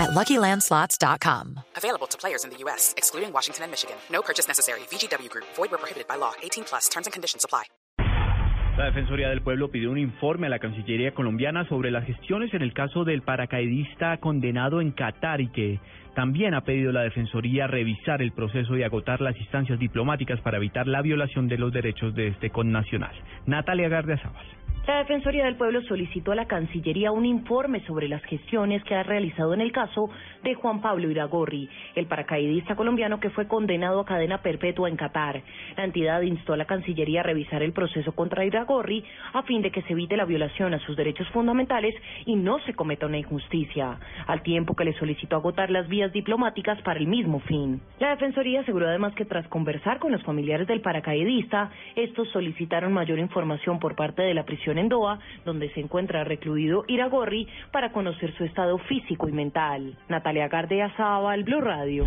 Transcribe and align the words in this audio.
at 0.00 0.10
LuckyLandSlots.com. 0.10 1.60
Available 1.76 2.08
to 2.08 2.18
players 2.18 2.44
in 2.44 2.50
the 2.50 2.58
U.S., 2.64 2.94
excluding 2.96 3.32
Washington 3.32 3.64
and 3.64 3.70
Michigan. 3.70 3.96
No 4.10 4.22
purchase 4.22 4.48
necessary. 4.48 4.80
VGW 4.90 5.28
Group. 5.28 5.46
Void 5.56 5.70
where 5.70 5.78
prohibited 5.78 6.08
by 6.08 6.16
law. 6.16 6.32
18 6.42 6.64
plus. 6.64 6.88
Terms 6.88 7.06
and 7.06 7.12
conditions 7.12 7.44
apply. 7.44 7.64
La 8.80 8.86
Defensoría 8.86 9.28
del 9.28 9.42
Pueblo 9.42 9.70
pidió 9.70 9.90
un 9.90 9.98
informe 9.98 10.46
a 10.46 10.50
la 10.50 10.58
Cancillería 10.58 11.12
colombiana 11.12 11.68
sobre 11.68 11.90
las 11.90 12.06
gestiones 12.06 12.54
en 12.54 12.62
el 12.62 12.72
caso 12.72 13.04
del 13.04 13.20
paracaidista 13.20 14.16
condenado 14.18 14.80
en 14.80 14.92
Qatar 14.92 15.42
y 15.42 15.48
que 15.48 15.80
también 16.14 16.54
ha 16.54 16.62
pedido 16.62 16.90
la 16.90 17.02
Defensoría 17.02 17.66
revisar 17.66 18.22
el 18.22 18.32
proceso 18.32 18.78
y 18.78 18.82
agotar 18.82 19.20
las 19.20 19.36
instancias 19.36 19.78
diplomáticas 19.78 20.40
para 20.40 20.56
evitar 20.56 20.86
la 20.86 21.02
violación 21.02 21.46
de 21.46 21.58
los 21.58 21.74
derechos 21.74 22.14
de 22.14 22.28
este 22.28 22.48
connacional. 22.48 23.12
Natalia 23.44 23.90
Gardiazabal. 23.90 24.46
La 24.90 24.98
Defensoría 24.98 25.44
del 25.44 25.54
Pueblo 25.54 25.82
solicitó 25.82 26.32
a 26.32 26.34
la 26.34 26.48
Cancillería 26.48 27.12
un 27.12 27.24
informe 27.24 27.80
sobre 27.86 28.08
las 28.08 28.24
gestiones 28.24 28.82
que 28.82 28.96
ha 28.96 29.04
realizado 29.04 29.54
en 29.54 29.60
el 29.60 29.70
caso 29.70 30.10
de 30.42 30.54
Juan 30.54 30.80
Pablo 30.80 31.08
Iragorri, 31.08 31.68
el 31.94 32.06
paracaidista 32.06 32.74
colombiano 32.74 33.20
que 33.20 33.30
fue 33.30 33.46
condenado 33.46 34.00
a 34.00 34.04
cadena 34.04 34.42
perpetua 34.42 34.88
en 34.88 34.96
Qatar. 34.96 35.42
La 35.76 35.84
entidad 35.84 36.22
instó 36.22 36.54
a 36.54 36.56
la 36.56 36.64
Cancillería 36.64 37.20
a 37.20 37.22
revisar 37.22 37.62
el 37.62 37.72
proceso 37.72 38.16
contra 38.16 38.44
Iragorri 38.44 39.04
a 39.32 39.44
fin 39.44 39.62
de 39.62 39.70
que 39.70 39.82
se 39.82 39.92
evite 39.92 40.16
la 40.16 40.24
violación 40.24 40.74
a 40.74 40.80
sus 40.80 40.96
derechos 40.96 41.28
fundamentales 41.28 41.94
y 42.26 42.34
no 42.34 42.58
se 42.66 42.74
cometa 42.74 43.06
una 43.06 43.18
injusticia, 43.18 43.96
al 44.26 44.42
tiempo 44.42 44.74
que 44.74 44.86
le 44.86 44.98
solicitó 44.98 45.36
agotar 45.36 45.70
las 45.70 45.86
vías 45.86 46.12
diplomáticas 46.12 46.82
para 46.82 46.98
el 46.98 47.06
mismo 47.06 47.38
fin. 47.38 47.80
La 48.00 48.10
Defensoría 48.10 48.62
aseguró 48.62 48.88
además 48.88 49.14
que 49.14 49.24
tras 49.24 49.46
conversar 49.46 50.00
con 50.00 50.10
los 50.10 50.24
familiares 50.24 50.66
del 50.66 50.80
paracaidista, 50.80 51.70
estos 51.94 52.28
solicitaron 52.30 52.92
mayor 52.92 53.20
información 53.20 53.78
por 53.78 53.94
parte 53.94 54.22
de 54.22 54.34
la 54.34 54.44
prisión 54.44 54.79
en 54.80 54.88
Doha, 54.88 55.18
donde 55.44 55.70
se 55.70 55.80
encuentra 55.80 56.24
recluido 56.24 56.84
Iragorri, 56.88 57.46
para 57.70 57.92
conocer 57.92 58.34
su 58.36 58.44
estado 58.44 58.78
físico 58.78 59.28
y 59.28 59.32
mental. 59.32 59.96
Natalia 60.08 60.48
Gardea 60.48 60.94
Sábal, 60.96 61.44
Blue 61.44 61.60
Radio. 61.60 62.04